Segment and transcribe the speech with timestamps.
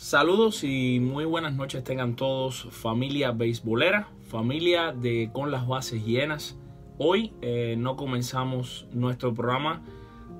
[0.00, 6.56] Saludos y muy buenas noches tengan todos, familia beisbolera, familia de Con las Bases Llenas.
[6.96, 9.82] Hoy eh, no comenzamos nuestro programa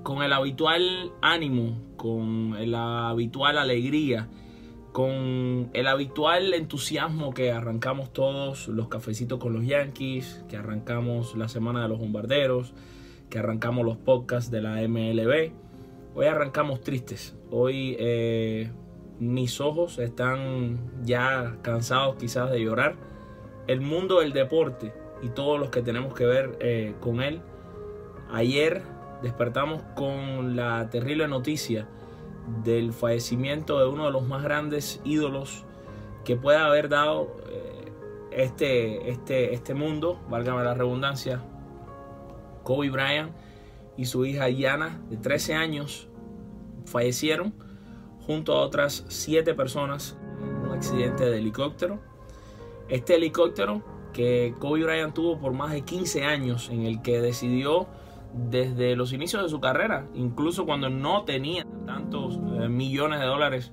[0.02, 4.28] con el habitual ánimo, con la habitual alegría,
[4.92, 11.48] con el habitual entusiasmo que arrancamos todos los cafecitos con los Yankees, que arrancamos la
[11.48, 12.72] semana de los bombarderos,
[13.28, 15.52] que arrancamos los podcasts de la MLB.
[16.14, 17.36] Hoy arrancamos tristes.
[17.50, 18.70] Hoy eh,
[19.20, 22.96] mis ojos están ya cansados quizás de llorar.
[23.66, 27.42] El mundo del deporte y todos los que tenemos que ver eh, con él.
[28.32, 28.82] Ayer
[29.22, 31.86] despertamos con la terrible noticia
[32.64, 35.64] del fallecimiento de uno de los más grandes ídolos
[36.24, 37.92] que pueda haber dado eh,
[38.32, 41.42] este, este, este mundo, válgame la redundancia,
[42.62, 43.32] Kobe Bryant
[43.96, 46.08] y su hija Yana de 13 años
[46.86, 47.52] fallecieron
[48.30, 51.98] junto a otras siete personas en un accidente de helicóptero.
[52.88, 57.88] Este helicóptero que Kobe Bryant tuvo por más de 15 años, en el que decidió
[58.32, 63.72] desde los inicios de su carrera, incluso cuando no tenía tantos eh, millones de dólares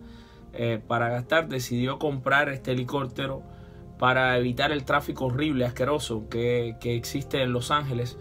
[0.53, 3.43] eh, para gastar, decidió comprar este helicóptero
[3.99, 8.17] para evitar el tráfico horrible, asqueroso que, existe en Los Ángeles,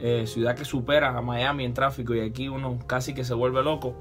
[0.00, 3.62] eh, ciudad que supera a Miami en tráfico y aquí uno casi que se vuelve
[3.62, 3.96] loco.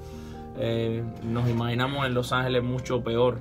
[0.58, 3.40] Eh, nos imaginamos en Los Ángeles mucho peor.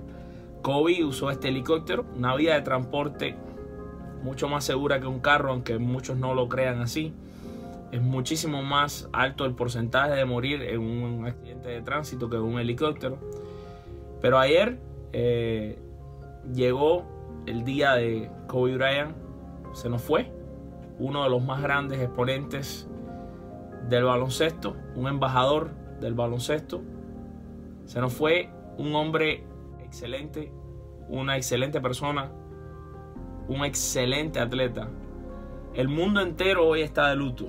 [0.62, 3.36] Kobe usó este helicóptero, una vía de transporte
[4.22, 7.14] mucho más segura que un carro, aunque muchos no lo crean así.
[7.92, 12.42] Es muchísimo más alto el porcentaje de morir en un accidente de tránsito que en
[12.42, 13.19] un helicóptero.
[14.20, 14.78] Pero ayer
[15.12, 15.78] eh,
[16.53, 17.05] llegó
[17.47, 19.14] el día de Kobe Bryant,
[19.72, 20.33] se nos fue,
[20.98, 22.89] uno de los más grandes exponentes
[23.89, 26.83] del baloncesto, un embajador del baloncesto,
[27.87, 29.45] se nos fue un hombre
[29.81, 30.53] excelente,
[31.09, 32.33] una excelente persona,
[33.48, 34.91] un excelente atleta.
[35.73, 37.47] El mundo entero hoy está de luto.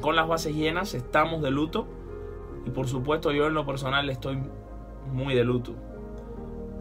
[0.00, 1.88] Con las bases llenas estamos de luto
[2.64, 4.38] y por supuesto yo en lo personal estoy
[5.12, 5.74] muy de luto.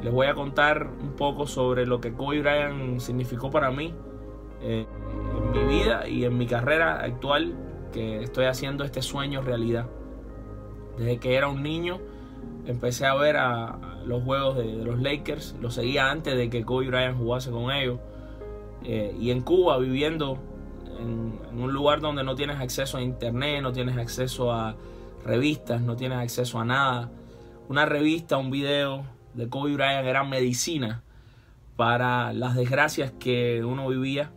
[0.04, 3.96] Les voy a contar un poco sobre lo que Kobe Bryant significó para mí
[4.62, 4.86] eh,
[5.36, 7.56] en mi vida y en mi carrera actual
[7.92, 9.88] que estoy haciendo este sueño realidad.
[10.98, 12.00] Desde que era un niño
[12.66, 16.88] empecé a ver a, los juegos de, los Lakers, los seguía antes de que Kobe
[16.88, 18.00] Bryant jugase con ellos.
[18.84, 20.40] Eh, y en Cuba, viviendo
[21.00, 24.76] en, un lugar donde no tienes acceso a internet, no tienes acceso a
[25.26, 27.12] revistas, no tienes acceso a nada.
[27.68, 31.04] Una revista, un video de Kobe Bryant era medicina
[31.76, 34.32] para las desgracias que uno vivía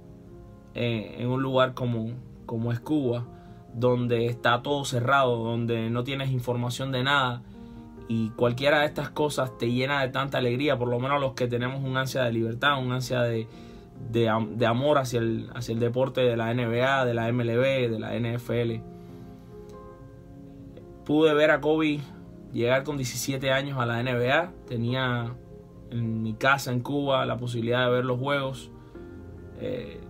[0.75, 2.11] eh, en un lugar como,
[2.47, 3.25] como es Cuba,
[3.75, 7.43] donde está todo cerrado, donde no tienes información de nada
[8.09, 11.47] y cualquiera de estas cosas te llena de tanta alegría, por lo menos los que
[11.47, 13.47] tenemos un ansia de libertad, un ansia de,
[14.11, 18.15] de, amor hacia el, hacia el deporte de la NBA, de la MLB, de la
[18.19, 18.83] NFL.
[21.05, 22.01] Pude ver a Kobe
[22.53, 25.35] llegar con 17 años a la NBA, tenía
[25.91, 28.71] en mi casa en Cuba la posibilidad de ver los juegos.
[29.61, 30.01] Eh,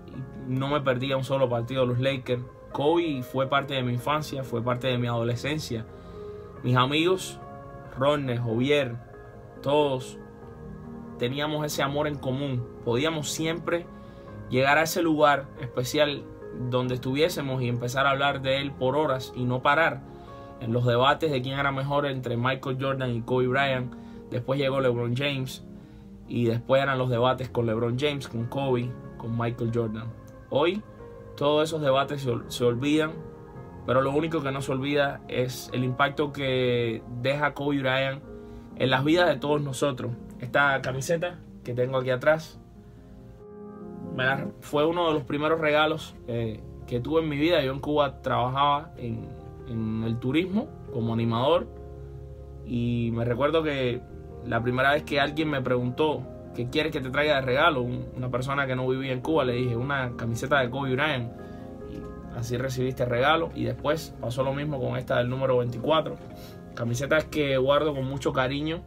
[0.49, 2.43] no me perdía un solo partido de los Lakers.
[2.73, 5.85] Kobe fue parte de mi infancia, fue parte de mi adolescencia.
[6.63, 7.39] Mis amigos
[7.97, 8.97] Ronne, Javier,
[9.63, 10.19] todos
[11.19, 12.67] teníamos ese amor en común.
[12.85, 13.87] Podíamos siempre
[14.51, 16.25] llegar a ese lugar especial
[16.71, 20.01] donde estuviésemos y empezar a hablar de él por horas y no parar
[20.61, 23.95] en los debates de quién era mejor entre Michael Jordan y Kobe Bryant.
[24.31, 25.65] Después llegó LeBron James
[26.29, 30.13] y después eran los debates con LeBron James, con Kobe, con Michael Jordan.
[30.51, 30.83] Hoy
[31.37, 33.13] todos esos debates se olvidan
[33.87, 38.23] pero lo único que no se olvida es el impacto que deja Kobe Bryant
[38.77, 40.13] en las vidas de todos nosotros.
[40.41, 42.61] Esta camiseta que tengo aquí atrás
[44.61, 47.63] fue uno de los primeros regalos eh, que tuve en mi vida.
[47.63, 49.43] Yo en Cuba trabajaba en,
[50.05, 51.67] el turismo como animador
[52.67, 54.03] y me recuerdo que
[54.45, 56.23] la primera vez que alguien me preguntó
[56.55, 59.55] qué quieres que te traiga de regalo, una persona que no vivía en Cuba, le
[59.55, 61.33] dije una camiseta de Kobe Bryant
[62.37, 63.51] Así recibiste regalo.
[63.55, 66.17] Y después pasó lo mismo con esta del número 24.
[66.75, 68.83] Camisetas que guardo con mucho cariño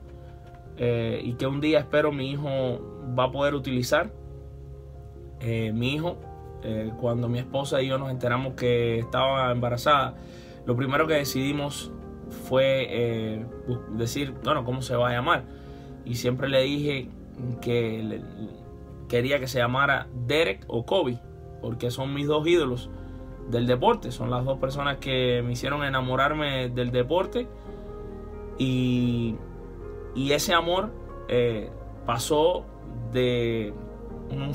[0.78, 2.80] eh, y que un día espero mi hijo
[3.18, 4.12] va a poder utilizar.
[5.40, 6.18] Eh, mi hijo,
[6.64, 10.16] eh, cuando mi esposa y yo nos enteramos que estaba embarazada,
[10.66, 11.92] lo primero que decidimos
[12.48, 13.46] fue
[13.92, 15.44] decir, bueno, ¿cómo se va a llamar?
[16.06, 17.10] Y siempre le dije
[17.62, 18.22] que
[19.08, 21.20] quería que se llamara Derek o Kobe,
[21.62, 22.90] porque son mis dos ídolos
[23.50, 24.12] del deporte.
[24.12, 27.48] Son las dos personas que me hicieron enamorarme del deporte.
[28.58, 29.36] Y,
[30.16, 30.92] y ese amor
[31.28, 31.70] eh,
[32.06, 32.66] pasó
[33.12, 33.74] de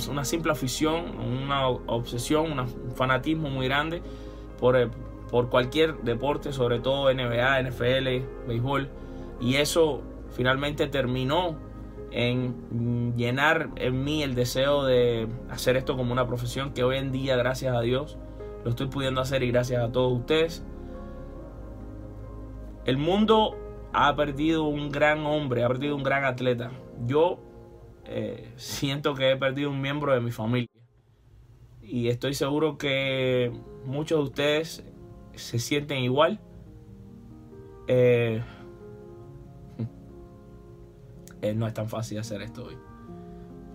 [0.09, 4.03] una simple afición, una obsesión, un fanatismo muy grande
[4.59, 4.89] por, eh,
[5.31, 8.89] por cualquier deporte, sobre todo NBA, NFL, béisbol.
[9.41, 11.57] Y eso finalmente terminó
[12.11, 17.13] en llenar en mí el deseo de hacer esto como una profesión que hoy en
[17.13, 18.19] día, gracias a Dios,
[18.65, 20.65] lo estoy pudiendo hacer y gracias a todos ustedes.
[22.85, 23.57] El mundo
[23.93, 26.71] ha perdido un gran hombre, ha perdido un gran atleta.
[27.07, 27.39] Yo
[28.05, 30.69] eh, siento que he perdido un miembro de mi familia.
[31.83, 33.53] Y estoy seguro que
[33.85, 34.85] muchos de ustedes
[35.35, 36.41] se sienten igual.
[37.89, 38.43] Eh,
[41.43, 42.77] eh, no es tan fácil hacer esto hoy.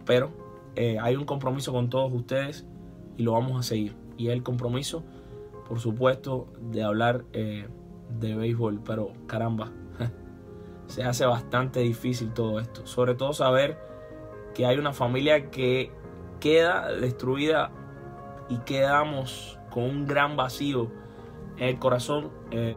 [0.06, 0.32] Pero
[1.02, 2.66] hay un compromiso con todos ustedes
[3.18, 4.05] y lo vamos a seguir.
[4.18, 5.04] Y el compromiso,
[5.68, 8.82] por supuesto, de hablar de béisbol.
[8.84, 9.72] Pero caramba,
[10.88, 12.86] se hace bastante difícil todo esto.
[12.86, 13.78] Sobre todo saber
[14.54, 15.92] que hay una familia que
[16.40, 17.72] queda destruida
[18.50, 20.90] y quedamos con un gran vacío
[21.58, 22.32] en el corazón.
[22.52, 22.76] Eh,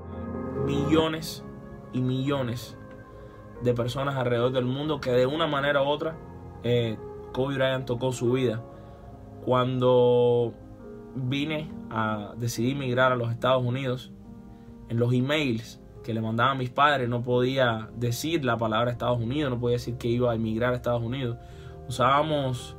[0.64, 1.44] millones
[1.92, 2.76] y millones
[3.62, 6.16] de personas alrededor del mundo que de una manera u otra
[6.62, 6.98] eh,
[7.32, 8.62] Kobe Bryant tocó su vida.
[9.44, 10.52] Cuando
[11.14, 14.12] vine a decidir migrar a los Estados Unidos,
[14.88, 19.50] en los emails que le mandaban mis padres no podía decir la palabra Estados Unidos,
[19.50, 21.36] no podía decir que iba a emigrar a Estados Unidos
[21.88, 22.76] usábamos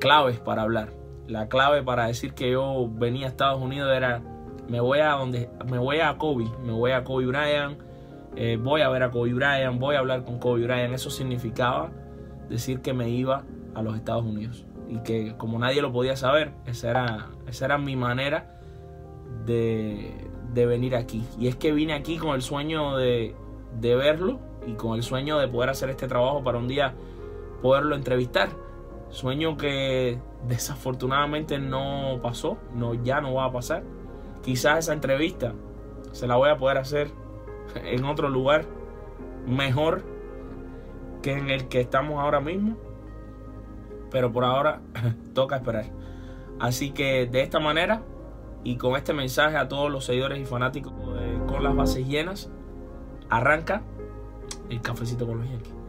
[0.00, 0.90] claves para hablar.
[1.28, 4.22] La clave para decir que yo venía a Estados Unidos era
[4.68, 7.78] me voy a donde me voy a Kobe, me voy a Kobe Bryant,
[8.36, 10.94] eh, voy a ver a Kobe Bryant, voy a hablar con Kobe Bryant.
[10.94, 11.90] Eso significaba
[12.48, 16.52] decir que me iba a los Estados Unidos y que como nadie lo podía saber,
[16.66, 18.60] esa era, esa era mi manera
[19.46, 21.24] de, de venir aquí.
[21.38, 23.36] Y es que vine aquí con el sueño de,
[23.78, 26.94] de verlo y con el sueño de poder hacer este trabajo para un día
[27.62, 28.48] poderlo entrevistar.
[29.10, 33.84] Sueño que desafortunadamente no pasó, no, ya no va a pasar.
[34.42, 35.54] Quizás esa entrevista
[36.10, 37.12] se la voy a poder hacer
[37.76, 38.64] en otro lugar
[39.46, 40.02] mejor
[41.22, 42.76] que en el que estamos ahora mismo.
[44.10, 44.80] Pero por ahora
[45.34, 45.86] toca esperar.
[46.58, 48.02] Así que de esta manera
[48.64, 50.92] y con este mensaje a todos los seguidores y fanáticos
[51.46, 52.50] con las bases llenas,
[53.30, 53.82] arranca
[54.68, 55.79] el cafecito con los Yankees.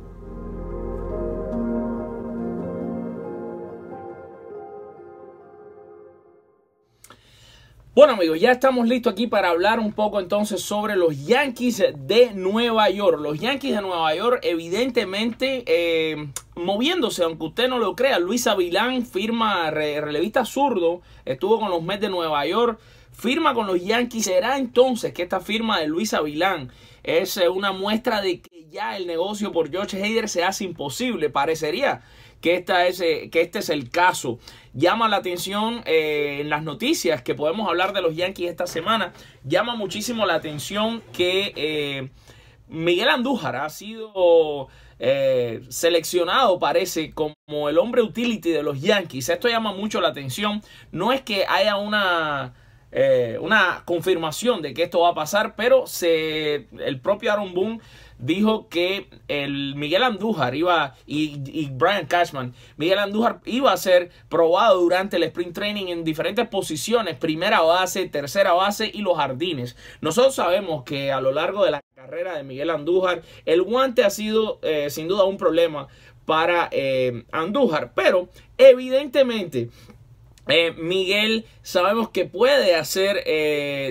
[7.93, 12.31] Bueno amigos, ya estamos listos aquí para hablar un poco entonces sobre los Yankees de
[12.33, 13.19] Nueva York.
[13.19, 18.17] Los Yankees de Nueva York evidentemente eh, moviéndose, aunque usted no lo crea.
[18.17, 22.79] Luis Avilán firma relevista zurdo, estuvo con los Mets de Nueva York,
[23.11, 24.23] firma con los Yankees.
[24.23, 26.71] ¿Será entonces que esta firma de Luis Avilán
[27.03, 31.29] es eh, una muestra de que ya el negocio por George Hader se hace imposible?
[31.29, 32.03] Parecería
[32.41, 34.39] que, esta es, eh, que este es el caso.
[34.73, 39.13] Llama la atención eh, en las noticias que podemos hablar de los Yankees esta semana.
[39.43, 42.09] Llama muchísimo la atención que eh,
[42.67, 44.67] Miguel Andújar ha sido
[45.69, 47.33] seleccionado, parece, como
[47.69, 49.29] el hombre utility de los Yankees.
[49.29, 50.61] Esto llama mucho la atención.
[50.91, 52.53] No es que haya una...
[53.39, 57.79] una confirmación de que esto va a pasar, pero se, el propio Aaron Boone
[58.21, 64.79] dijo que el Miguel Andújar iba y, Brian Cashman, Miguel Andújar iba a ser probado
[64.79, 69.75] durante el sprint training en diferentes posiciones, primera base, tercera base y los jardines.
[70.01, 74.09] Nosotros sabemos que a lo largo de la carrera de Miguel Andújar, el guante ha
[74.09, 75.87] sido eh, sin duda un problema
[76.25, 79.69] para eh, Andújar, pero evidentemente
[80.47, 83.23] eh, Miguel sabemos que puede hacer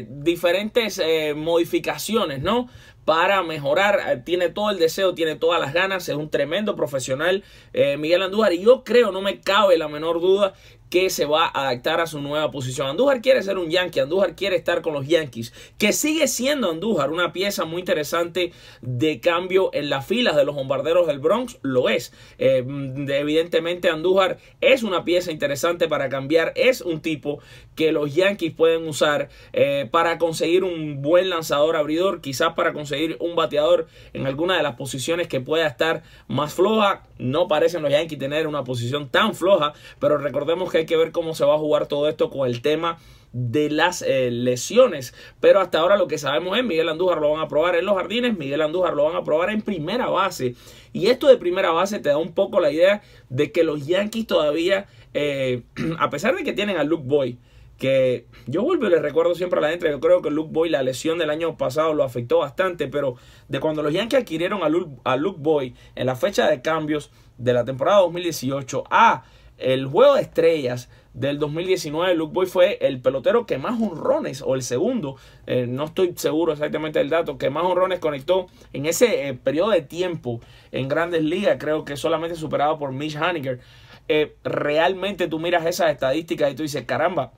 [0.08, 1.00] diferentes
[1.36, 2.68] modificaciones, ¿no?
[3.10, 4.00] para mejorar.
[4.06, 7.42] Eh, tiene todo el deseo, tiene todas las ganas, es un tremendo profesional
[7.72, 10.54] eh, Miguel Andújar y yo creo, no me cabe la menor duda
[10.90, 12.88] que se va a adaptar a su nueva posición.
[12.88, 17.10] Andújar quiere ser un Yankee, Andújar quiere estar con los Yankees, que sigue siendo Andújar
[17.10, 21.88] una pieza muy interesante de cambio en las filas de los bombarderos del Bronx, lo
[21.88, 22.12] es.
[22.38, 22.64] Eh,
[23.08, 27.38] evidentemente Andújar es una pieza interesante para cambiar, es un tipo
[27.76, 33.16] que los Yankees pueden usar eh, para conseguir un buen lanzador abridor, quizás para conseguir
[33.20, 37.04] un bateador en alguna de las posiciones que pueda estar más floja.
[37.20, 41.12] No parecen los Yankees tener una posición tan floja, pero recordemos que hay que ver
[41.12, 42.98] cómo se va a jugar todo esto con el tema
[43.32, 45.14] de las eh, lesiones.
[45.40, 47.96] Pero hasta ahora lo que sabemos es Miguel Andújar lo van a probar en los
[47.96, 50.54] jardines, Miguel Andújar lo van a probar en primera base.
[50.92, 54.26] Y esto de primera base te da un poco la idea de que los Yankees
[54.26, 55.62] todavía, eh,
[55.98, 57.38] a pesar de que tienen a Luke Boy,
[57.80, 60.68] que yo vuelvo y le recuerdo siempre a la gente, yo creo que Luke Boy,
[60.68, 63.16] la lesión del año pasado lo afectó bastante, pero
[63.48, 67.10] de cuando los Yankees adquirieron a Luke, a Luke Boy en la fecha de cambios
[67.38, 69.24] de la temporada 2018 a
[69.56, 74.54] el juego de estrellas del 2019, Luke Boy fue el pelotero que más honrones, o
[74.54, 79.28] el segundo, eh, no estoy seguro exactamente del dato, que más honrones conectó en ese
[79.28, 83.60] eh, periodo de tiempo en grandes ligas, creo que solamente superado por Mitch Haniger.
[84.08, 87.32] Eh, realmente tú miras esas estadísticas y tú dices, caramba,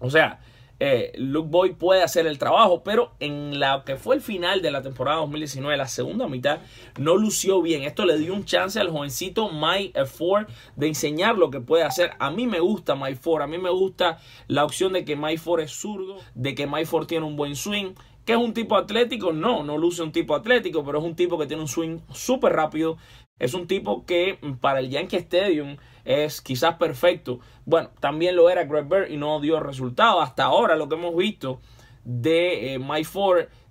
[0.00, 0.40] o sea,
[0.82, 4.70] eh, Luke Boy puede hacer el trabajo, pero en la que fue el final de
[4.70, 6.60] la temporada 2019, la segunda mitad,
[6.98, 7.82] no lució bien.
[7.82, 12.12] Esto le dio un chance al jovencito Mike Ford de enseñar lo que puede hacer.
[12.18, 15.38] A mí me gusta Mike Ford, a mí me gusta la opción de que Mike
[15.38, 17.92] Ford es zurdo, de que Mike Ford tiene un buen swing.
[18.24, 19.32] ¿Que es un tipo atlético?
[19.32, 22.52] No, no luce un tipo atlético, pero es un tipo que tiene un swing súper
[22.52, 22.96] rápido.
[23.38, 27.40] Es un tipo que para el Yankee Stadium es quizás perfecto.
[27.64, 30.20] Bueno, también lo era Greg Bird y no dio resultado.
[30.20, 31.60] Hasta ahora lo que hemos visto
[32.04, 32.78] de eh,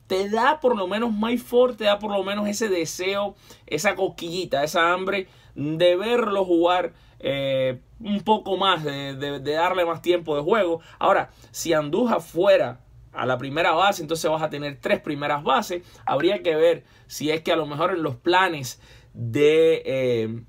[0.08, 3.36] te da por lo menos Mike Ford, te da por lo menos ese deseo,
[3.68, 10.02] esa cosquillita, esa hambre de verlo jugar eh, un poco más, de, de, darle más
[10.02, 10.82] tiempo de juego.
[10.98, 12.80] Ahora, si Anduja fuera
[13.14, 15.84] a la primera base, entonces vas a tener tres primeras bases.
[16.06, 18.82] Habría que ver si es que a lo mejor en los planes
[19.14, 20.42] de, eh,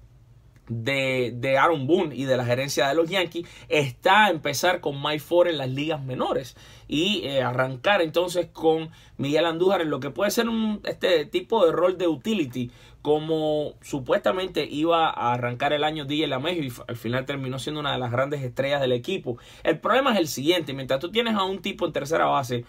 [0.68, 5.02] de, de, Aaron Boone y de la gerencia de los Yankees está a empezar con
[5.02, 10.00] Mike Ford en las ligas menores y eh, arrancar entonces con Miguel Andújar en lo
[10.00, 12.70] que puede ser un este tipo de rol de utility
[13.02, 17.92] como supuestamente iba a arrancar el año DJ LaMejo y al final terminó siendo una
[17.92, 19.38] de las grandes estrellas del equipo.
[19.62, 22.64] El problema es el siguiente, mientras tú tienes a un tipo en tercera base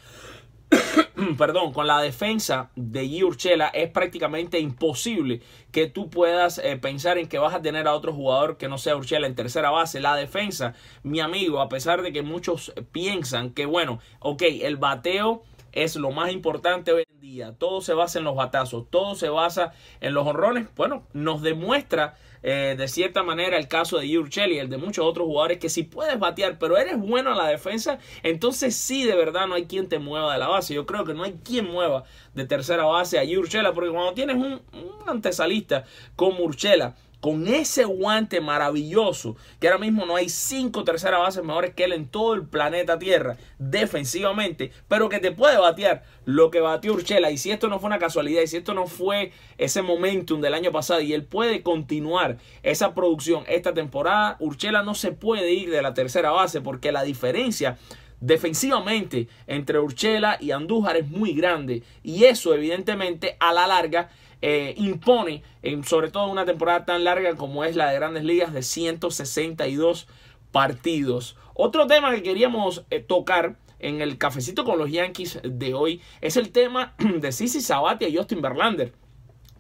[1.38, 7.28] perdón, con la defensa de Urchela es prácticamente imposible que tú puedas eh, pensar en
[7.28, 10.00] que vas a tener a otro jugador que no sea Urchela en tercera base.
[10.00, 10.74] La defensa,
[11.04, 16.12] mi amigo, a pesar de que muchos piensan que, bueno, ok, el bateo es lo
[16.12, 17.56] más importante hoy en día.
[17.58, 20.68] Todo se basa en los batazos, todo se basa en los honrones.
[20.76, 25.06] Bueno, nos demuestra eh, de cierta manera el caso de Yurchel y el de muchos
[25.06, 29.16] otros jugadores que si puedes batear, pero eres bueno en la defensa, entonces sí, de
[29.16, 30.74] verdad no hay quien te mueva de la base.
[30.74, 34.38] Yo creo que no hay quien mueva de tercera base a Yurchela, porque cuando tienes
[34.38, 35.86] un, un antesalista
[36.16, 41.74] como Urchela, con ese guante maravilloso, que ahora mismo no hay cinco terceras bases mejores
[41.74, 46.60] que él en todo el planeta Tierra, defensivamente, pero que te puede batear lo que
[46.60, 47.32] batió Urchela.
[47.32, 50.56] Y si esto no fue una casualidad, y si esto no fue ese momentum del
[50.56, 55.70] año pasado, y él puede continuar esa producción esta temporada, Urchela no se puede ir
[55.70, 57.78] de la tercera base, porque la diferencia
[58.20, 61.84] defensivamente entre Urchela y Andújar es muy grande.
[62.04, 64.10] Y eso, evidentemente, a la larga
[64.42, 68.54] eh, impone, en, sobre todo una temporada tan larga como es la de Grandes Ligas
[68.54, 70.08] de 162
[70.52, 71.38] partidos.
[71.54, 76.38] Otro tema que queríamos eh, tocar en el cafecito con los Yankees de hoy es
[76.38, 78.94] el tema de Sisi Sabatia y Justin Verlander.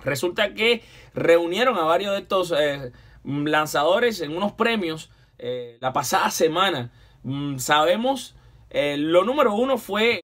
[0.03, 0.81] Resulta que
[1.13, 2.91] reunieron a varios de estos eh,
[3.23, 5.11] lanzadores en unos premios
[5.79, 6.91] la pasada semana.
[7.23, 8.35] Mm, sabemos
[8.73, 10.23] eh, lo número uno fue,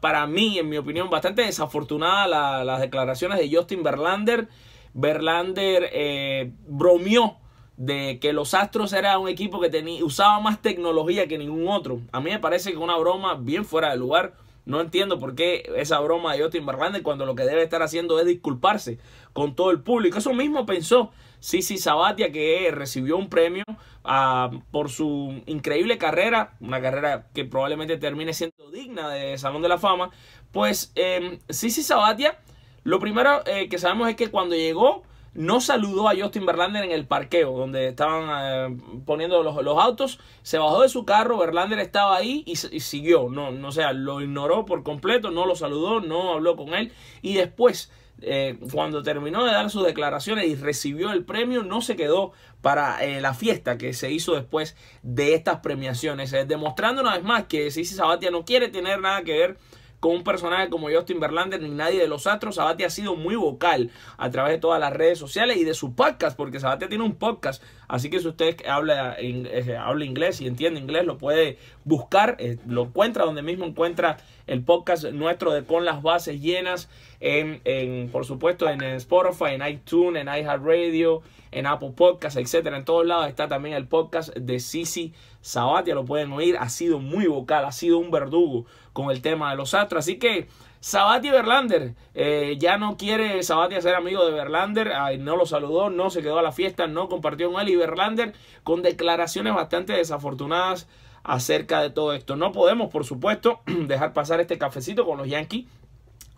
[0.00, 4.48] para mí, en mi opinión, bastante desafortunada las declaraciones de Justin Verlander.
[4.92, 7.38] Verlander eh, bromeó
[7.76, 12.00] de que los Astros era un equipo que tenía, usaba más tecnología que ningún otro.
[12.12, 14.34] A mí me parece que una broma bien fuera de lugar.
[14.66, 18.18] No entiendo por qué esa broma de Justin Verlander cuando lo que debe estar haciendo
[18.18, 18.98] es disculparse
[19.32, 20.18] con todo el público.
[20.18, 23.64] Eso mismo pensó Sisi Sabatia que recibió un premio
[24.04, 29.68] ah, por su increíble carrera, una carrera que probablemente termine siendo digna de Salón de
[29.68, 30.10] la Fama.
[30.52, 32.38] Pues eh, Sisi Sabatia,
[32.84, 35.02] lo primero eh, que sabemos es que cuando llegó
[35.34, 40.20] no saludó a Justin Verlander en el parqueo donde estaban eh, poniendo los, autos.
[40.42, 43.28] Se bajó de su carro, Verlander estaba ahí y, siguió.
[43.28, 46.92] No, no, sea, lo ignoró por completo, no lo saludó, no habló con él.
[47.20, 47.90] Y después,
[48.22, 53.04] eh, cuando terminó de dar sus declaraciones y recibió el premio, no se quedó para
[53.04, 56.30] eh, la fiesta que se hizo después de estas premiaciones.
[56.46, 59.58] demostrando una vez más que Sisi Sabatia no quiere tener nada que ver
[60.04, 62.56] con un personaje como Justin Verlander ni nadie de los Astros.
[62.56, 65.94] Sabatia ha sido muy vocal a través de todas las redes sociales y de su
[65.94, 67.62] podcast, porque Sabatia tiene un podcast.
[67.88, 72.58] Así que si usted habla, eh, habla inglés y entiende inglés, lo puede buscar, eh,
[72.66, 78.10] lo encuentra donde mismo encuentra el podcast nuestro de Con las Bases Llenas, en, en
[78.10, 82.76] por supuesto en Spotify, en iTunes, en iHeartRadio, en Apple Podcasts, etcétera.
[82.76, 86.56] En todos lados está también el podcast de Sisi Sabatia, lo pueden oír.
[86.58, 90.04] Ha sido muy vocal, ha sido un verdugo con el tema de los astros.
[90.04, 90.48] Así que
[90.80, 96.08] Sabati Verlander eh, ya no quiere Sabati ser amigo de Verlander, no lo saludó, no
[96.08, 98.32] se quedó a la fiesta, no compartió con él y Verlander
[98.62, 100.88] con declaraciones bastante desafortunadas
[101.22, 102.36] acerca de todo esto.
[102.36, 105.66] No podemos, por supuesto, dejar pasar este cafecito con los Yankees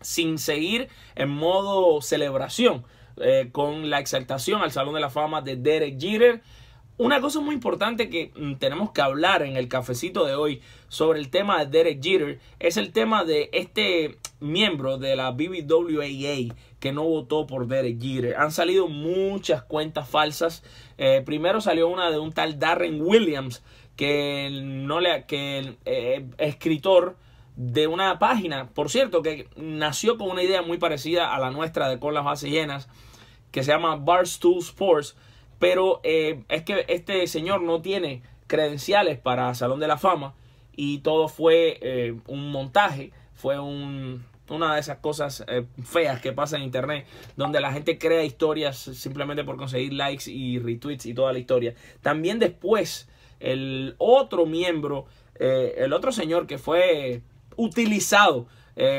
[0.01, 2.85] sin seguir en modo celebración
[3.19, 6.43] eh, con la exaltación al Salón de la Fama de Derek Jeter.
[6.99, 11.19] Una cosa muy importante que mm, tenemos que hablar en el cafecito de hoy sobre
[11.19, 16.93] el tema de Derek Jeter es el tema de este miembro de la BBWAA que
[16.93, 18.37] no votó por Derek Jeter.
[18.37, 20.63] Han salido muchas cuentas falsas.
[20.97, 23.63] Eh, primero salió una de un tal Darren Williams
[23.95, 27.17] que no le que eh, escritor
[27.57, 31.91] de una página, por cierto, que nació con una idea muy parecida a la nuestra
[31.91, 32.89] de con las bases llenas,
[33.51, 35.17] que se llama Barstool Sports,
[35.59, 40.35] pero eh, es que este señor no tiene credenciales para Salón de la Fama
[40.75, 46.33] y todo fue eh, un montaje, fue un, una de esas cosas eh, feas que
[46.33, 51.15] pasa en internet, donde la gente crea historias simplemente por conseguir likes y retweets y
[51.15, 51.75] toda la historia.
[52.03, 53.09] También después,
[53.41, 55.07] el otro miembro,
[55.39, 57.21] el otro señor que fue
[57.57, 58.47] utilizado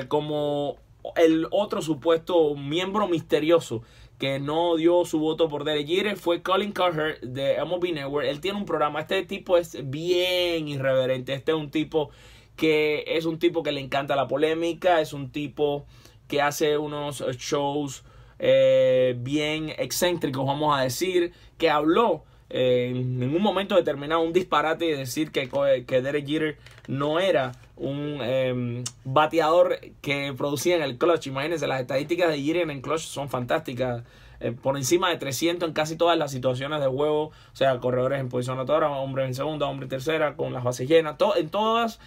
[0.08, 0.78] como
[1.16, 3.84] el otro supuesto miembro misterioso
[4.18, 8.26] que no dio su voto por Derek Jeter fue Colin Carter de MLB Network.
[8.28, 9.02] Él tiene un programa.
[9.02, 11.34] Este tipo es bien irreverente.
[11.34, 12.10] Este es un tipo
[12.56, 15.02] que es un tipo que le encanta la polémica.
[15.02, 15.86] Es un tipo
[16.28, 18.04] que hace unos shows
[18.40, 21.34] eh, bien excéntricos, vamos a decir.
[21.60, 25.50] Que habló en un momento determinado un disparate y decir que,
[25.86, 26.58] que Derek Jeter
[26.88, 31.28] no era un em, bateador que producía en el clutch.
[31.28, 34.04] Imagínense, las estadísticas de Jeter en clutch son fantásticas.
[34.40, 38.20] Eh, por encima de 300 en casi todas las situaciones de juego, o sea, corredores
[38.20, 42.00] en posición anotadora, hombre en segunda, hombre en tercera, con las bases llenas, en todas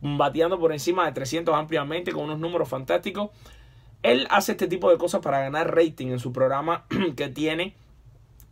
[0.00, 3.30] bateando por encima de 300 ampliamente, con unos números fantásticos.
[4.02, 6.84] Él hace este tipo de cosas para ganar rating en su programa
[7.16, 7.74] que tiene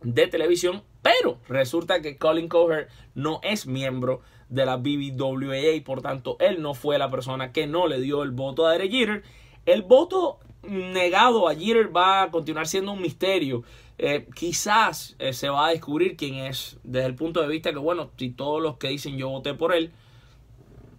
[0.01, 6.01] de televisión, pero resulta que Colin Coher no es miembro de la BBWA y por
[6.01, 9.23] tanto él no fue la persona que no le dio el voto a Derek Jeter.
[9.65, 13.63] El voto negado a Jeter va a continuar siendo un misterio.
[13.97, 17.77] Eh, quizás eh, se va a descubrir quién es desde el punto de vista que,
[17.77, 19.91] bueno, si todos los que dicen yo voté por él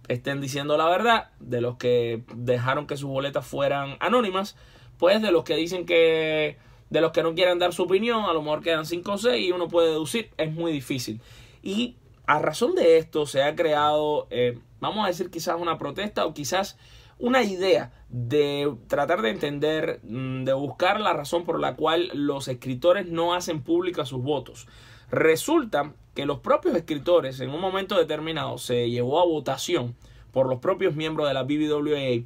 [0.07, 4.55] estén diciendo la verdad, de los que dejaron que sus boletas fueran anónimas,
[4.97, 6.57] pues de los que dicen que
[6.89, 9.47] de los que no quieren dar su opinión, a lo mejor quedan 5 o 6
[9.47, 11.19] y uno puede deducir, es muy difícil.
[11.63, 11.95] Y
[12.27, 16.33] a razón de esto se ha creado, eh, vamos a decir quizás una protesta o
[16.33, 16.77] quizás
[17.17, 22.47] una idea de tratar de entender, mm, de buscar la razón por la cual los
[22.47, 24.67] escritores no hacen públicas sus votos.
[25.09, 29.95] Resulta que los propios escritores en un momento determinado se llevó a votación
[30.31, 32.25] por los propios miembros de la BBWA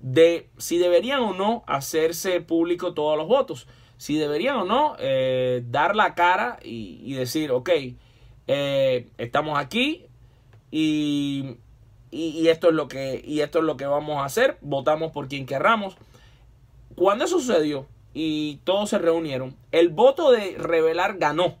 [0.00, 3.66] de si deberían o no hacerse público todos los votos
[4.00, 7.68] si deberían o no eh, dar la cara y, decir, ok,
[8.52, 10.06] eh, estamos aquí
[10.72, 11.58] y,
[12.10, 15.28] y, esto es lo que, y esto es lo que vamos a hacer, votamos por
[15.28, 15.96] quien querramos.
[16.96, 21.58] Cuando eso sucedió y todos se reunieron, el voto de revelar ganó,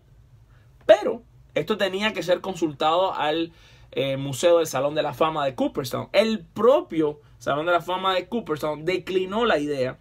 [0.84, 1.22] pero
[1.54, 3.52] esto tenía que ser consultado al
[3.92, 6.08] eh, Museo del Salón de la Fama de Cooperstown.
[6.12, 9.96] El propio Salón de la Fama de Cooperstown declinó la idea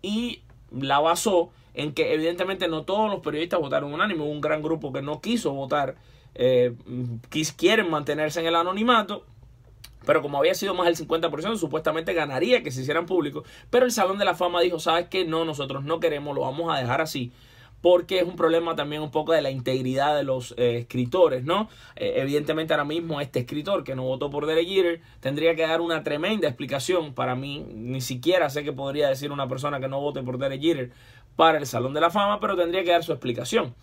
[0.00, 4.62] y la basó en que evidentemente no todos los periodistas votaron unánime, hubo un gran
[4.62, 5.96] grupo que no quiso votar,
[6.34, 6.74] eh,
[7.56, 9.26] quieren mantenerse en el anonimato,
[10.06, 13.92] pero como había sido más del 50%, supuestamente ganaría que se hicieran públicos, pero el
[13.92, 15.24] Salón de la Fama dijo, ¿sabes qué?
[15.24, 17.32] No, nosotros no queremos, lo vamos a dejar así
[17.80, 21.68] porque es un problema también un poco de la integridad de los eh, escritores, ¿no?
[21.96, 25.80] Eh, evidentemente ahora mismo este escritor que no votó por Derek Jeter tendría que dar
[25.80, 30.00] una tremenda explicación para mí, ni siquiera sé que podría decir una persona que no
[30.00, 30.90] vote por Derek Jeter
[31.36, 33.74] para el Salón de la Fama, pero tendría que dar su explicación.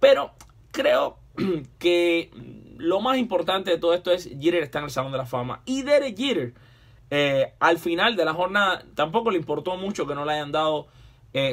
[0.00, 0.32] Pero
[0.72, 1.18] creo
[1.78, 2.30] que
[2.78, 5.62] lo más importante de todo esto es Jeter está en el Salón de la Fama
[5.64, 6.54] y Derek Jeter
[7.10, 10.88] eh, al final de la jornada tampoco le importó mucho que no le hayan dado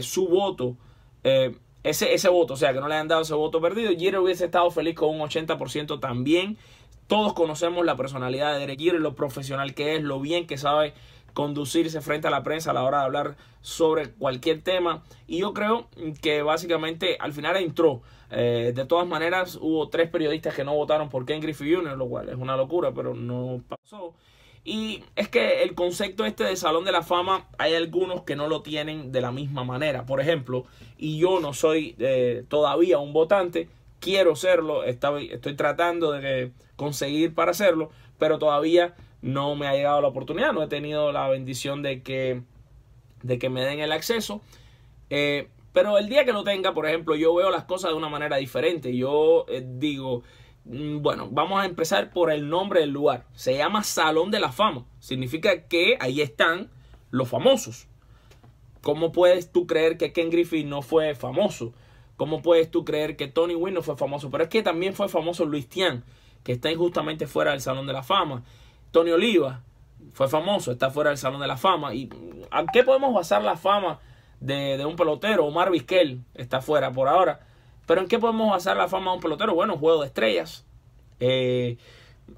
[0.01, 0.77] su voto
[1.83, 3.91] ese, ese voto, o sea, que no le hayan dado ese voto perdido.
[3.91, 6.57] Jeter hubiese estado feliz con un 80% también.
[7.07, 10.93] Todos conocemos la personalidad de Derek Jeter, lo profesional que es, lo bien que sabe
[11.33, 15.03] conducirse frente a la prensa a la hora de hablar sobre cualquier tema.
[15.27, 15.87] Y yo creo
[16.21, 18.01] que básicamente al final entró.
[18.31, 22.07] Eh, de todas maneras, hubo tres periodistas que no votaron por Ken Griffey Jr., lo
[22.07, 24.13] cual es una locura, pero no pasó.
[24.65, 28.47] Y es que el concepto este de Salón de la Fama, hay algunos que no
[28.47, 30.05] lo tienen de la misma manera.
[30.05, 30.65] Por ejemplo,
[30.97, 33.67] y yo no soy eh, todavía un votante,
[33.99, 39.99] quiero serlo, estoy, estoy tratando de conseguir para hacerlo, pero todavía no me ha llegado
[40.01, 42.43] la oportunidad, no he tenido la bendición de que,
[43.23, 44.41] de que me den el acceso.
[45.09, 48.09] Eh, pero el día que lo tenga, por ejemplo, yo veo las cosas de una
[48.09, 48.95] manera diferente.
[48.95, 50.21] Yo eh, digo,
[50.65, 53.25] Mm, bueno, vamos a empezar por el nombre del lugar.
[53.33, 54.85] Se llama Salón de la Fama.
[54.99, 56.69] Significa que ahí están
[57.11, 57.87] los famosos.
[58.81, 61.73] ¿Cómo puedes tú creer que Ken Griffey no fue famoso?
[62.17, 64.29] ¿Cómo puedes tú creer que Tony Wynn no fue famoso?
[64.29, 66.03] Pero es que también fue famoso Luis Tian,
[66.43, 68.43] que está injustamente fuera del Salón de la Fama.
[68.93, 69.63] Tony Oliva
[70.13, 71.95] fue famoso, está fuera del Salón de la Fama.
[71.95, 72.09] ¿Y
[72.51, 73.99] a qué podemos basar la fama
[74.39, 75.45] de, un pelotero?
[75.45, 77.39] Omar Vizquel está fuera por ahora.
[77.87, 79.55] Pero ¿en qué podemos basar la fama de un pelotero?
[79.55, 80.65] Bueno, juego de estrellas.
[81.19, 81.77] Eh,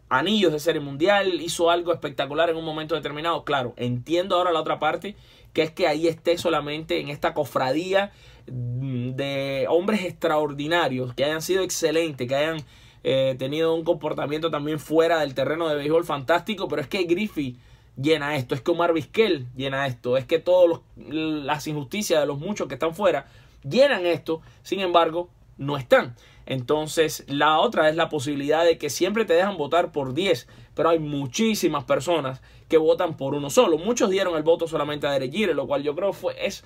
[0.08, 3.44] anillos de serie mundial, hizo algo espectacular en un momento determinado.
[3.44, 5.18] Claro, entiendo ahora la otra parte,
[5.52, 8.14] que es que ahí esté solamente en esta cofradía
[8.50, 12.60] mm, de hombres extraordinarios, que hayan sido excelentes, que hayan
[13.08, 17.56] eh, tenido un comportamiento también fuera del terreno de béisbol fantástico, pero es que Griffey
[17.96, 22.40] llena esto, es que Omar Vizquel llena esto, es que todas las injusticias de los
[22.40, 23.28] muchos que están fuera
[23.62, 26.16] llenan esto, sin embargo, no están.
[26.48, 30.90] Entonces, la otra es la posibilidad de que siempre te dejan votar por 10, pero
[30.90, 33.78] hay muchísimas personas que votan por uno solo.
[33.78, 36.64] Muchos dieron el voto solamente a Derek lo cual yo creo fue es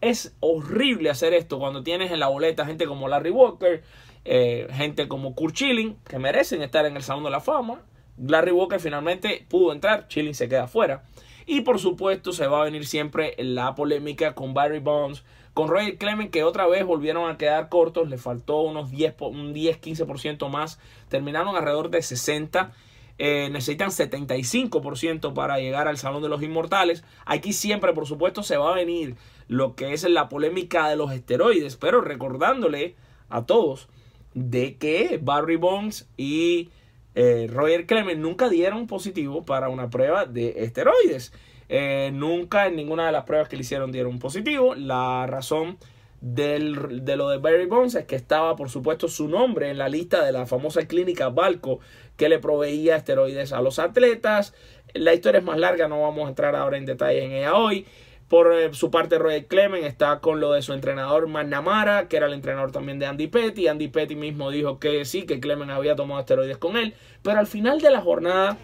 [0.00, 3.82] es horrible hacer esto cuando tienes en la boleta gente como Larry Walker,
[4.24, 7.82] eh, gente como Kurt Schilling, que merecen estar en el Salón de la Fama.
[8.16, 11.04] Larry Walker finalmente pudo entrar, Schilling se queda fuera.
[11.46, 15.96] Y por supuesto se va a venir siempre la polémica con Barry Bonds, con Roy
[15.96, 20.80] Clement, que otra vez volvieron a quedar cortos, le faltó unos 10, un 10-15% más,
[21.08, 22.70] terminaron alrededor de 60%.
[23.16, 27.04] Eh, necesitan 75% para llegar al Salón de los Inmortales.
[27.24, 29.14] Aquí siempre, por supuesto, se va a venir
[29.46, 32.96] lo que es la polémica de los esteroides, pero recordándole
[33.28, 33.88] a todos
[34.34, 36.70] de que Barry Bonds y
[37.14, 41.32] eh, Roger Clemens nunca dieron positivo para una prueba de esteroides.
[41.68, 44.74] Eh, nunca en ninguna de las pruebas que le hicieron dieron positivo.
[44.74, 45.78] La razón
[46.20, 49.88] del, de lo de Barry Bonds es que estaba, por supuesto, su nombre en la
[49.88, 51.80] lista de la famosa clínica Balco
[52.16, 54.54] que le proveía esteroides a los atletas.
[54.92, 57.86] La historia es más larga, no vamos a entrar ahora en detalle en ella hoy.
[58.28, 62.26] Por eh, su parte, Roy Clemens está con lo de su entrenador McNamara, que era
[62.26, 63.68] el entrenador también de Andy Petty.
[63.68, 66.94] Andy Petty mismo dijo que sí, que Clemens había tomado esteroides con él.
[67.22, 68.56] Pero al final de la jornada,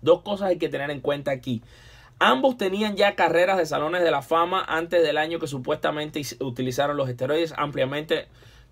[0.00, 1.62] dos cosas hay que tener en cuenta aquí.
[2.18, 6.96] Ambos tenían ya carreras de salones de la fama antes del año que supuestamente utilizaron
[6.96, 8.26] los esteroides ampliamente.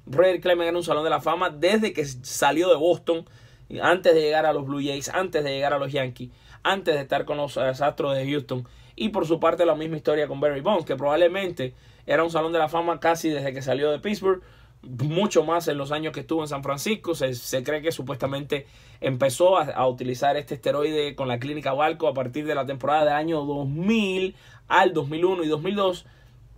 [0.06, 3.24] Roy Clemens era un salón de la fama desde que salió de Boston,
[3.82, 6.30] antes de llegar a los Blue Jays, antes de llegar a los Yankees,
[6.62, 8.66] antes de estar con los Astros de Houston.
[8.94, 11.74] Y por su parte la misma historia con Barry Bonds, que probablemente
[12.06, 14.42] era un salón de la fama casi desde que salió de Pittsburgh,
[14.82, 17.14] mucho más en los años que estuvo en San Francisco.
[17.14, 18.66] Se, cree que supuestamente
[19.00, 23.14] empezó a, utilizar este esteroide con la clínica Balco a partir de la temporada del
[23.14, 24.34] año 2000
[24.68, 26.06] al 2001 y 2002.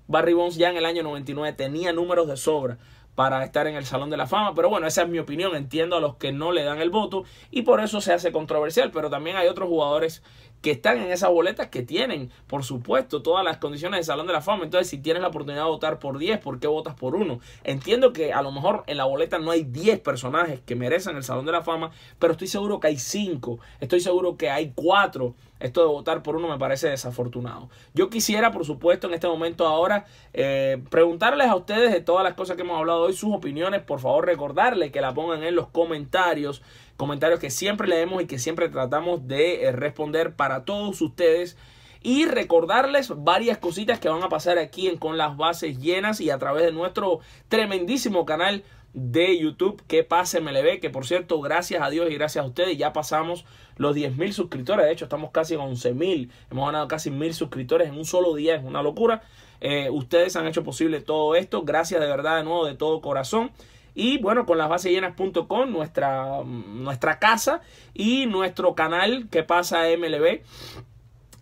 [0.06, 2.78] Barry Bonds ya en el año 99 tenía números de sobra
[3.18, 4.54] para estar en el Salón de la Fama.
[4.54, 5.56] Pero bueno, esa es mi opinión.
[5.56, 8.92] Entiendo a los que no le dan el voto y por eso se hace controversial.
[8.92, 10.22] Pero también hay otros jugadores
[10.60, 14.32] que están en esas boletas que tienen, por supuesto, todas las condiciones del Salón de
[14.32, 14.64] la Fama.
[14.64, 17.40] Entonces, si tienes la oportunidad de votar por 10, ¿por qué votas por uno?
[17.64, 21.24] Entiendo que a lo mejor en la boleta no hay 10 personajes que merecen el
[21.24, 25.34] Salón de la Fama, pero estoy seguro que hay 5, estoy seguro que hay 4.
[25.60, 27.68] Esto de votar por uno me parece desafortunado.
[27.92, 32.34] Yo quisiera, por supuesto, en este momento ahora, eh, preguntarles a ustedes de todas las
[32.34, 33.82] cosas que hemos hablado hoy, sus opiniones.
[33.82, 36.62] Por favor, recordarles que la pongan en los comentarios
[36.98, 41.56] comentarios que siempre leemos y que siempre tratamos de eh, responder para todos ustedes.
[42.00, 46.30] Y recordarles varias cositas que van a pasar aquí en Con las Bases Llenas y
[46.30, 51.82] a través de nuestro tremendísimo canal de YouTube que pase MLB, que por cierto, gracias
[51.82, 53.44] a Dios y gracias a ustedes, ya pasamos
[53.76, 57.34] los 10 mil suscriptores, de hecho estamos casi en 11 mil, hemos ganado casi mil
[57.34, 59.22] suscriptores en un solo día, es una locura.
[59.60, 63.50] Eh, ustedes han hecho posible todo esto, gracias de verdad de nuevo de todo corazón.
[63.98, 67.62] Y bueno, con las bases llenas.com, nuestra, nuestra casa
[67.94, 70.42] y nuestro canal que pasa MLB.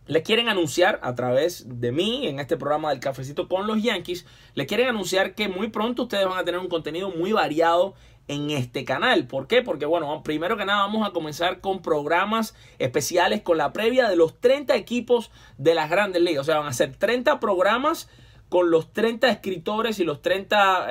[0.07, 4.25] Le quieren anunciar a través de mí en este programa del cafecito con los Yankees,
[4.55, 7.95] le quieren anunciar que muy pronto ustedes van a tener un contenido muy variado
[8.27, 9.27] en este canal.
[9.27, 9.61] ¿Por qué?
[9.61, 14.17] Porque bueno, primero que nada vamos a comenzar con programas especiales con la previa de
[14.17, 16.41] los 30 equipos de las grandes ligas.
[16.41, 18.09] O sea, van a ser 30 programas
[18.49, 20.87] con los 30 escritores y los 30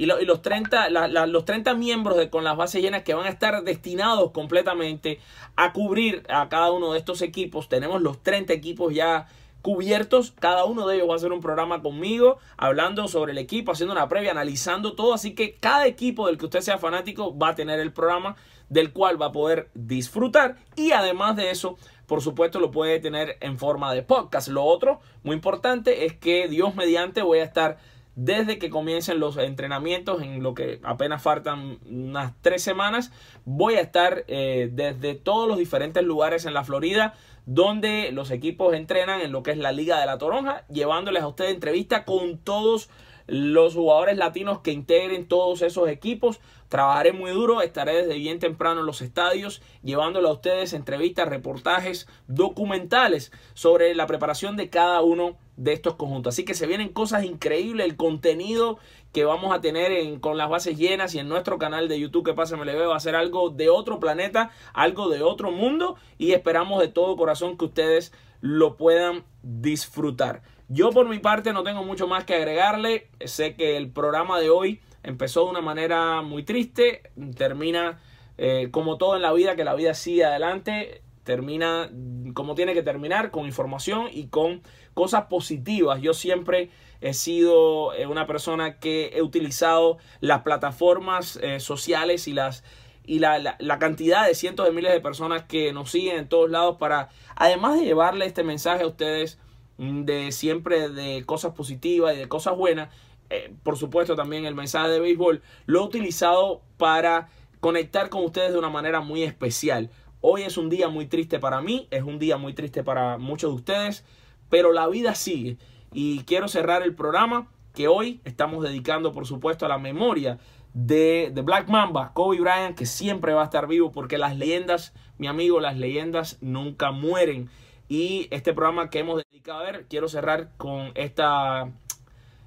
[0.00, 0.88] y, los, 30,
[1.26, 5.20] los 30 miembros Con las Bases Llenas que van a estar destinados completamente
[5.56, 7.68] a cubrir a cada uno de estos equipos.
[7.68, 9.28] Tenemos los 30 equipos ya
[9.60, 10.32] cubiertos.
[10.40, 13.92] Cada uno de ellos va a hacer un programa conmigo, hablando sobre el equipo, haciendo
[13.92, 15.12] una previa, analizando todo.
[15.12, 18.36] Así que cada equipo del que usted sea fanático va a tener el programa
[18.70, 20.56] del cual va a poder disfrutar.
[20.76, 24.48] Y además de eso, por supuesto, lo puede tener en forma de podcast.
[24.48, 27.78] Lo otro, muy importante, es que Dios mediante voy a estar
[28.14, 33.12] desde que comiencen los entrenamientos, en lo que apenas faltan unas tres semanas,
[33.44, 37.14] voy a estar eh, desde todos los diferentes lugares en la Florida
[37.46, 41.28] donde los equipos entrenan en lo que es la Liga de la Toronja, llevándoles a
[41.28, 42.90] ustedes entrevista con todos
[43.26, 46.40] jugadores latinos que integren todos esos equipos.
[46.68, 52.06] Trabajaré muy duro, estaré desde bien temprano en los estadios, llevándole a ustedes entrevistas, reportajes,
[52.28, 56.34] documentales sobre la preparación de cada uno de estos conjuntos.
[56.34, 58.78] Así que se vienen cosas increíbles, el contenido
[59.12, 62.24] que vamos a tener en, con las bases llenas y en nuestro canal de YouTube
[62.24, 65.96] que pasa me le va a ser algo de otro planeta, algo de otro mundo
[66.18, 70.42] y esperamos de todo corazón que ustedes lo puedan disfrutar.
[70.72, 73.08] Yo por mi parte no tengo mucho más que agregarle.
[73.24, 77.98] Sé que el programa de hoy empezó de una manera muy triste, termina
[78.38, 81.90] eh, como todo en la vida, que la vida sigue adelante, termina
[82.34, 84.62] como tiene que terminar, con información y con
[84.94, 86.00] cosas positivas.
[86.02, 92.32] Yo siempre he sido eh, una persona que he utilizado las plataformas eh, sociales y
[92.32, 92.62] las
[93.04, 96.48] y la, la, cantidad de cientos de miles de personas que nos siguen en todos
[96.48, 99.40] lados para, además de llevarle este mensaje a ustedes,
[99.80, 102.90] de siempre de cosas positivas y de cosas buenas.
[103.30, 107.28] Eh, por supuesto también el mensaje de béisbol lo he utilizado para
[107.60, 109.90] conectar con ustedes de una manera muy especial.
[110.20, 113.52] Hoy es un día muy triste para mí, es un día muy triste para muchos
[113.52, 114.04] de ustedes,
[114.50, 115.56] pero la vida sigue.
[115.92, 120.38] Y quiero cerrar el programa que hoy estamos dedicando, por supuesto, a la memoria
[120.74, 124.92] de, de, Black Mamba, Kobe Bryant, que siempre va a estar vivo porque las leyendas,
[125.18, 127.48] mi amigo, las leyendas nunca mueren.
[127.90, 131.72] Y este programa que hemos dedicado a ver, quiero cerrar con esta,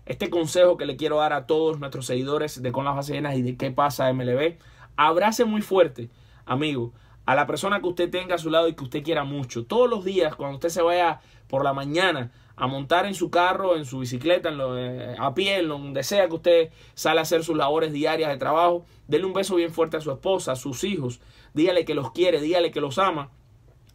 [0.05, 3.41] este consejo que le quiero dar a todos nuestros seguidores de Con las Bases y
[3.41, 4.55] de qué pasa MLB.
[4.95, 6.09] Abrace muy fuerte,
[6.45, 6.93] amigo,
[7.25, 9.65] a la persona que usted tenga a su lado y que usted quiera mucho.
[9.65, 13.75] Todos los días, cuando usted se vaya por la mañana a montar en su carro,
[13.75, 17.43] en su bicicleta, en eh, a pie, en donde sea que usted sale a hacer
[17.43, 20.85] sus labores diarias de trabajo, dele un beso bien fuerte a su esposa, a sus
[20.85, 21.19] hijos,
[21.53, 23.29] dígale que los quiere, dígale que los ama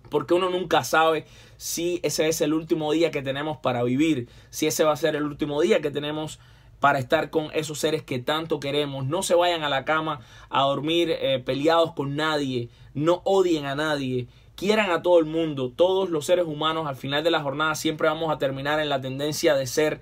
[0.08, 1.24] porque uno nunca sabe
[1.56, 5.16] si ese es el último día que tenemos para vivir, si ese va a ser
[5.16, 6.38] el último día que tenemos
[6.80, 9.06] para estar con esos seres que tanto queremos.
[9.06, 13.74] No se vayan a la cama a dormir eh, peleados con nadie, no odien a
[13.74, 15.72] nadie, quieran a todo el mundo.
[15.74, 19.00] Todos los seres humanos al final de la jornada siempre vamos a terminar en la
[19.00, 20.00] tendencia de ser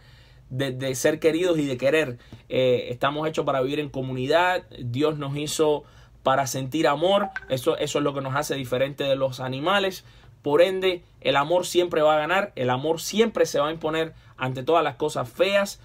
[0.51, 2.19] de, ser queridos y de querer.
[2.49, 4.65] Eh, estamos hechos para vivir en comunidad.
[4.79, 5.85] Dios nos hizo
[6.27, 7.29] para sentir amor.
[7.49, 10.05] Eso, eso es lo que nos hace diferente de los animales.
[10.43, 14.13] Por ende, el amor siempre va a ganar, el amor siempre se va a imponer
[14.37, 15.79] ante todas las cosas feas.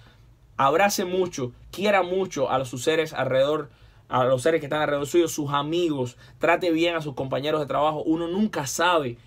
[0.58, 3.70] Abrace mucho, quiera mucho a sus seres alrededor,
[4.10, 6.18] a los seres que están alrededor suyo, sus amigos.
[6.40, 8.02] Trate bien a sus compañeros de trabajo.
[8.02, 9.20] Uno nunca sabe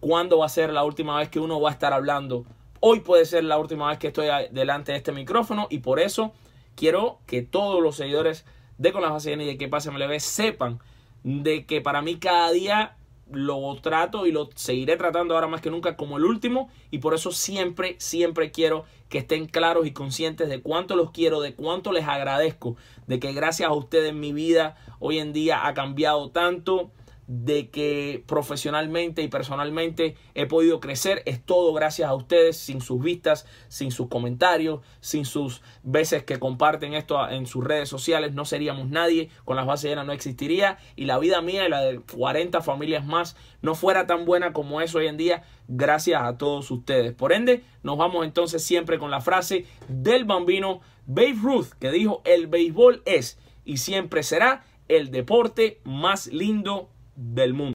[0.00, 2.46] cuándo va a ser la última vez que uno va a estar hablando.
[2.80, 6.32] Hoy puede ser la última vez que estoy delante de este micrófono y por eso
[6.76, 8.46] quiero que todos los seguidores
[8.80, 10.80] de Con las Bases y de que pase MLB sepan
[11.22, 12.96] de que para mí cada día
[13.30, 17.12] lo trato y lo seguiré tratando ahora más que nunca como el último y por
[17.12, 21.92] eso siempre, siempre quiero que estén claros y conscientes de cuánto los quiero, de cuánto
[21.92, 26.90] les agradezco, de que gracias a ustedes mi vida hoy en día ha cambiado tanto,
[27.32, 31.22] de que profesionalmente y personalmente he podido crecer.
[31.26, 36.40] Es todo gracias a ustedes, sin sus vistas, sin sus comentarios, sin sus veces que
[36.40, 40.78] comparten esto en sus redes sociales, no seríamos nadie, con las bases llenas no existiría.
[40.96, 44.80] Y la vida mía y la de 40 familias más no fuera tan buena como
[44.80, 47.14] es hoy en día gracias a todos ustedes.
[47.14, 52.22] Por ende, nos vamos entonces siempre con la frase del bambino Babe Ruth que dijo,
[52.24, 56.90] el béisbol es y siempre será el deporte más lindo
[57.20, 57.60] del mundo.